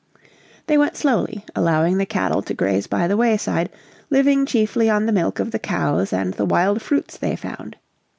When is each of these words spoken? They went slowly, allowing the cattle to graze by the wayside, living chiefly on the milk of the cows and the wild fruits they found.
They 0.65 0.79
went 0.79 0.95
slowly, 0.95 1.45
allowing 1.55 1.99
the 1.99 2.07
cattle 2.07 2.41
to 2.41 2.55
graze 2.55 2.87
by 2.87 3.07
the 3.07 3.15
wayside, 3.15 3.69
living 4.09 4.47
chiefly 4.47 4.89
on 4.89 5.05
the 5.05 5.11
milk 5.11 5.37
of 5.37 5.51
the 5.51 5.59
cows 5.59 6.11
and 6.11 6.33
the 6.33 6.45
wild 6.45 6.81
fruits 6.81 7.17
they 7.19 7.35
found. 7.35 7.75